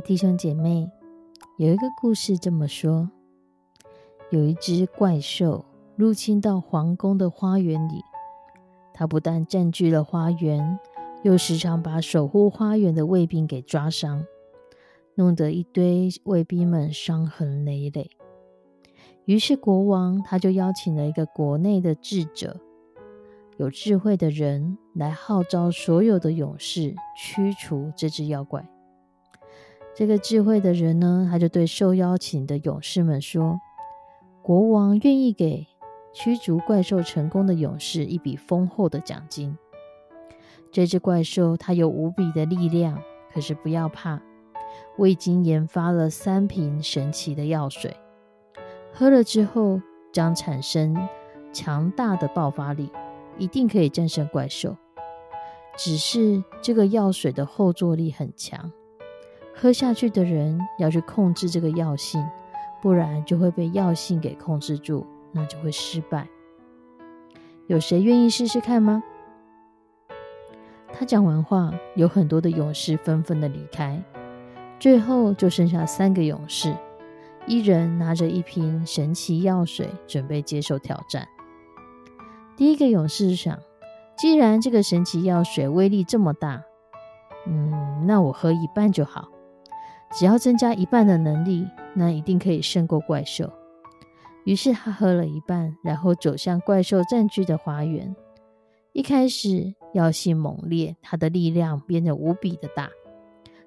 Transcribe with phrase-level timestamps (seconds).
[0.00, 0.90] 弟兄姐妹，
[1.58, 3.10] 有一个故事这么说：
[4.30, 8.02] 有一只怪兽入侵到皇宫的花园里，
[8.94, 10.78] 它不但占据了花园，
[11.22, 14.24] 又时常把守护花园的卫兵给抓伤，
[15.16, 18.10] 弄得一堆卫兵们伤痕累累。
[19.26, 22.58] 于是国王他就邀请了一个国内的智者、
[23.58, 28.66] 有智慧的人来号召所有的勇士驱除这只妖怪。
[30.00, 33.60] 这个智慧的人呢，他就对受邀请的勇士们说
[34.40, 35.66] ：“国王愿意给
[36.14, 39.58] 驱逐怪兽成功的勇士一笔丰厚的奖金。
[40.72, 42.98] 这只怪兽它有无比的力量，
[43.30, 44.22] 可是不要怕，
[44.96, 47.94] 我已经研发了三瓶神奇的药水，
[48.94, 49.82] 喝了之后
[50.14, 50.96] 将产生
[51.52, 52.90] 强大的爆发力，
[53.36, 54.74] 一定可以战胜怪兽。
[55.76, 58.72] 只是这个药水的后坐力很强。”
[59.60, 62.26] 喝下去的人要去控制这个药性，
[62.80, 66.26] 不然就会被药性给控制住，那就会失败。
[67.66, 69.02] 有谁愿意试试看吗？
[70.94, 74.02] 他讲完话，有很多的勇士纷纷的离开，
[74.78, 76.74] 最后就剩下三个勇士，
[77.46, 81.28] 一人拿着一瓶神奇药水，准备接受挑战。
[82.56, 83.58] 第一个勇士想，
[84.16, 86.62] 既然这个神奇药水威力这么大，
[87.46, 89.28] 嗯，那我喝一半就好。
[90.12, 93.50] 只要增加一半的能力，那一定可以胜过怪兽。
[94.44, 98.14] 于是他喝了一半，然后走向怪兽占据的花园。
[98.92, 102.90] 一开始药性猛烈，他的力量变得无比的大。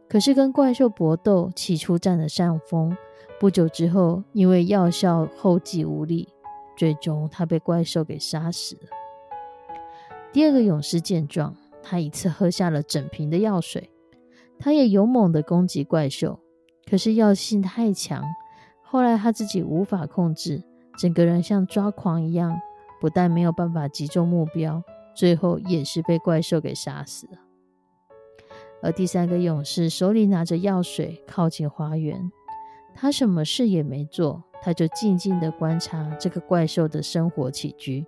[0.09, 2.95] 可是跟怪兽搏斗，起初占了上风。
[3.39, 6.27] 不久之后，因为药效后继无力，
[6.75, 8.81] 最终他被怪兽给杀死了。
[10.33, 13.89] 第二个勇士见状，他一次喝下了整瓶的药水。
[14.59, 16.39] 他也勇猛的攻击怪兽，
[16.89, 18.23] 可是药性太强，
[18.81, 20.63] 后来他自己无法控制，
[20.97, 22.59] 整个人像抓狂一样，
[23.01, 24.81] 不但没有办法击中目标，
[25.13, 27.39] 最后也是被怪兽给杀死了。
[28.81, 32.31] 而第三个勇士手里拿着药水，靠近花园，
[32.93, 38.05] 他什么事也没做，他就静静的观察这个怪兽的生活起居，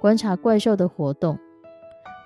[0.00, 1.38] 观察怪兽的活动，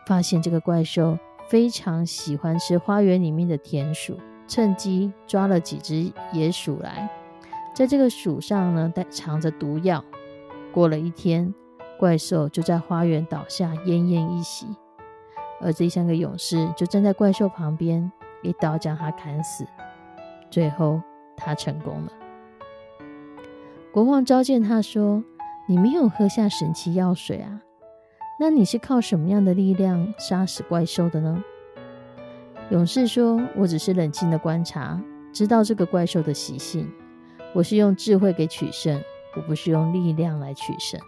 [0.06, 1.18] 发现这个怪兽。
[1.48, 7.08] 非常喜欢吃花园里面的田鼠，趁机抓了几只野鼠来，
[7.74, 10.04] 在这个鼠上呢带藏着毒药。
[10.72, 11.52] 过了一天，
[11.98, 14.66] 怪兽就在花园倒下，奄奄一息。
[15.60, 18.10] 而这三个勇士就站在怪兽旁边，
[18.42, 19.66] 一刀将他砍死。
[20.50, 21.00] 最后，
[21.36, 22.12] 他成功了。
[23.92, 25.22] 国王召见他说
[25.68, 27.60] ：“你没有喝下神奇药水啊？”
[28.42, 31.44] 那你是靠什么样的力量杀死怪兽的呢？
[32.70, 35.00] 勇士说：“我只是冷静的观察，
[35.32, 36.92] 知道这个怪兽的习性。
[37.54, 39.00] 我是用智慧给取胜，
[39.36, 41.00] 我不是用力量来取胜。”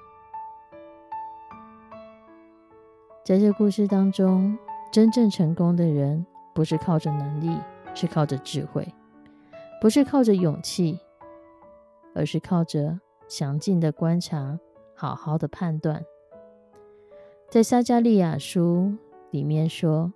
[3.26, 4.56] 在这故事当中，
[4.92, 7.58] 真正成功的人不是靠着能力，
[7.96, 8.84] 是靠着智慧；
[9.80, 11.00] 不是靠着勇气，
[12.14, 14.56] 而是靠着详尽的观察，
[14.94, 16.00] 好好的判断。
[17.54, 18.92] 在撒加利亚书
[19.30, 20.12] 里面说：“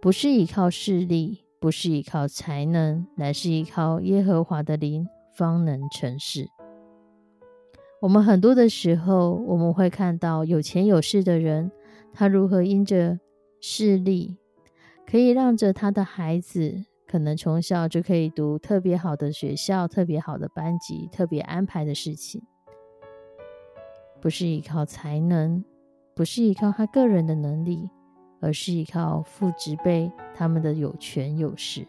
[0.00, 5.04] 不是依靠势力，不是依靠才能，乃是依靠耶和华的灵，
[5.36, 6.46] 方能成事。”
[8.00, 11.72] 我们很多的时候，我们会看到有钱有势的人，
[12.12, 13.18] 他如何因着
[13.60, 14.36] 势力，
[15.04, 22.40] 可以让着他的孩子，可能从小就可以读特别好的学校、特别好的班级、特别安排的事情，
[24.20, 25.64] 不是依靠才能。
[26.18, 27.88] 不是依靠他个人的能力，
[28.40, 31.86] 而是依靠父执辈他们的有权有势。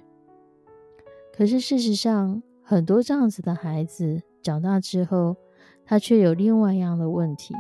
[1.35, 5.35] 可是事实上，很多这样子的孩子长大之后，
[5.83, 7.55] 他却有另外一样的问题：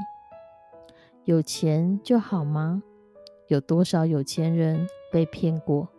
[1.23, 2.83] 有钱就好吗？
[3.47, 5.89] 有多少有钱人被骗过？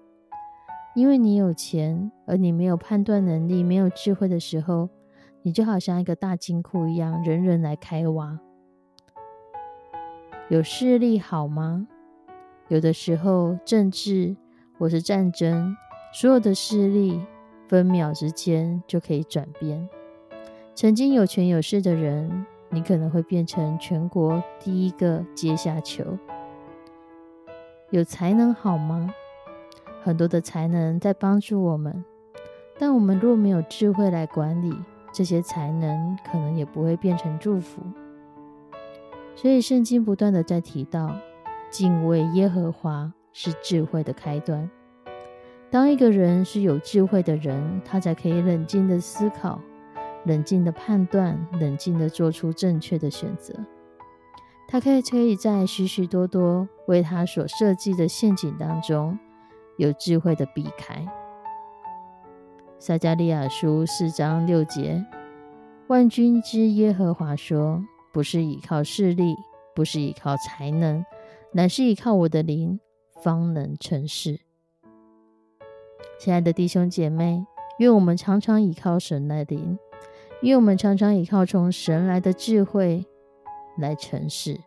[0.94, 4.88] 因为你有钱，而你没有判断能力、没有智慧的时候，
[5.42, 8.38] 你就好像一个大金库一样，人人来开挖。
[10.50, 11.86] 有势力好吗？
[12.66, 14.34] 有的时候，政治
[14.76, 15.76] 或是战争，
[16.12, 17.20] 所有的势力
[17.68, 19.88] 分秒之间就可以转变。
[20.74, 26.18] 曾经有权有势的人，你可能会变成全国第一个阶下囚。
[27.90, 29.14] 有才能好吗？
[30.02, 32.04] 很多的才能在帮助我们，
[32.76, 34.74] 但我们若没有智慧来管理
[35.12, 37.80] 这些才能，可能也不会变成祝福。
[39.40, 41.16] 所以圣经不断的在提到，
[41.70, 44.70] 敬畏耶和华是智慧的开端。
[45.70, 49.58] 当一个人是有智慧的人，他才可以冷静的思考、
[50.26, 53.54] 冷静的判断、冷静的做出正确的选择。
[54.68, 59.18] 他可以可以在许许多多为他所设计的陷阱当中，
[59.78, 61.06] 有智慧的避开。
[62.78, 65.02] 撒加利亚书四章六节，
[65.86, 69.34] 万军之耶和华说：“不是依靠势力，
[69.74, 71.04] 不是依靠才能，
[71.52, 72.80] 乃是依靠我的灵，
[73.22, 74.40] 方能成事。”
[76.18, 77.44] 亲爱的弟兄姐妹，
[77.78, 79.78] 愿我们常常依靠神来灵，
[80.42, 83.06] 愿我们常常依靠从神来的智慧。
[83.78, 84.60] 来成事，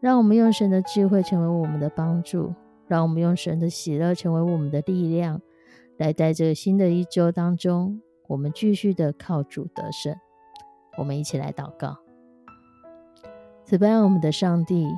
[0.00, 2.54] 让我们用神的智慧成为我们的帮助，
[2.86, 5.42] 让我们用神的喜乐成为我们的力量，
[5.98, 10.16] 来在这新的一周当中，我们继续的靠主得胜。
[10.96, 11.98] 我们一起来祷告，
[13.64, 14.88] 此般我们的上帝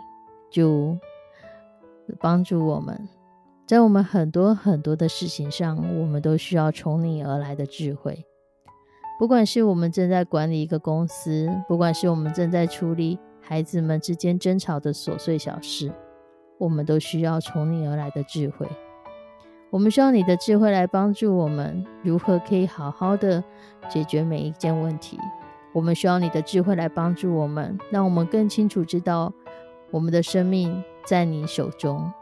[0.50, 0.96] 就
[2.20, 3.08] 帮助我们，
[3.66, 8.24] 在我们很多很多的事情上，我们都需要从你而来的智慧。
[9.18, 15.92] 不管是我们正在管理一个公司，不管是我们正在处理孩子们之间争吵的琐碎小事，
[16.58, 18.66] 我们都需要从你而来的智慧。
[19.70, 23.42] 我们需要你的智慧来帮助我们如何可以好好的
[23.88, 25.18] 解决每一件问题。
[25.74, 29.32] 我们需要你的智慧来帮助我们，让我们更清楚知道
[29.90, 32.12] 我们的生命在你手中，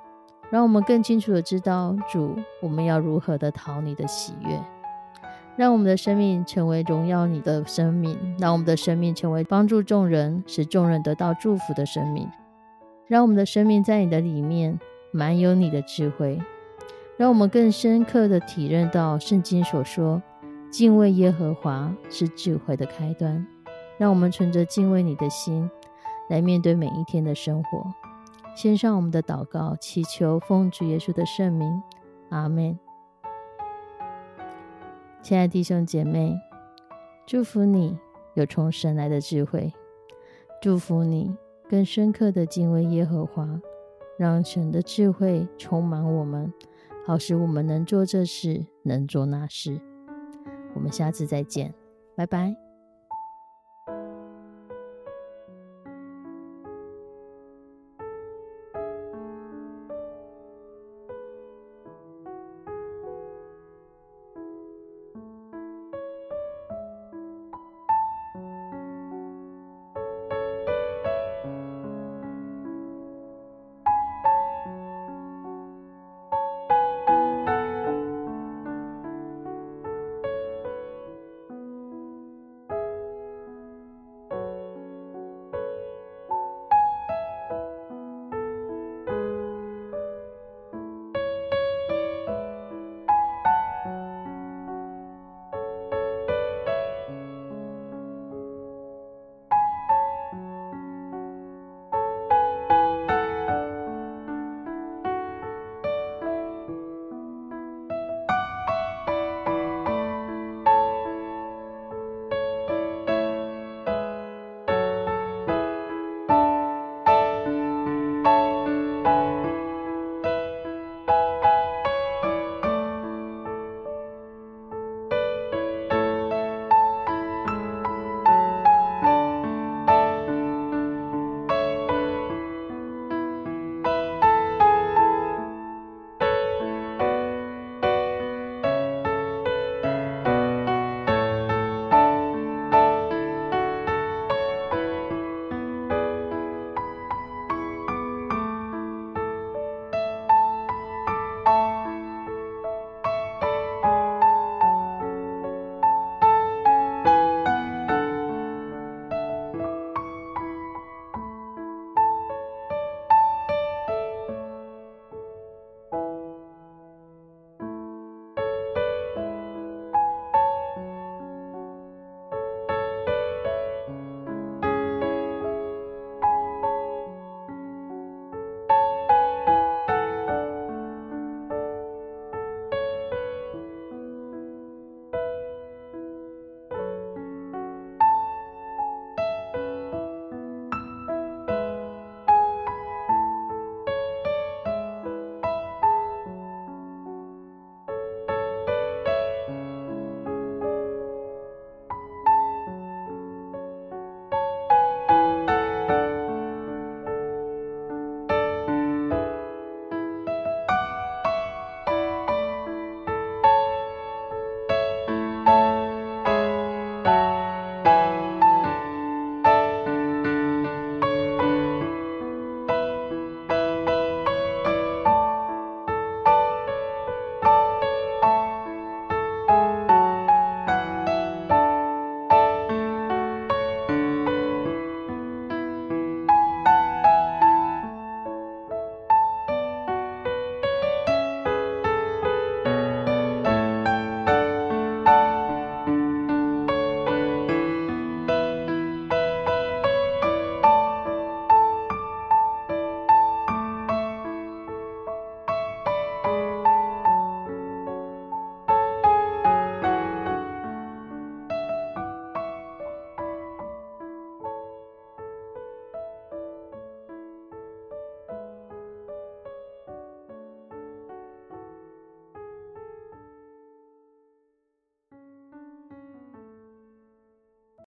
[0.51, 4.59] 让我们更清楚的知道主，我们要如何的讨你的喜悦。
[5.55, 12.27] 让我们的生命成为荣耀你的生命，让我们的生命成为帮助众人、使众人得到祝福的生命。
[13.07, 14.81] 让我们的生命在你的里面
[15.13, 16.41] 满有你的智慧，
[17.19, 20.23] 让我们更深刻的体认到圣经所说：
[20.73, 23.47] 敬畏耶和华是智慧的开端。
[23.99, 25.71] 让我们存着敬畏你的心
[26.29, 27.85] 来面对每一天的生活。
[28.57, 31.81] 献上我们的祷告，祈求奉主耶稣的圣名，
[32.31, 32.77] 阿门。
[35.23, 36.35] 亲爱的弟兄姐妹，
[37.27, 37.97] 祝福你
[38.35, 39.73] 有从神来的智慧，
[40.61, 41.37] 祝福你
[41.69, 43.61] 更深刻的敬畏耶和华，
[44.19, 46.53] 让神的智慧充满我们，
[47.07, 49.81] 好使我们能做这事，能做那事。
[50.75, 51.73] 我们下次再见，
[52.17, 52.72] 拜拜。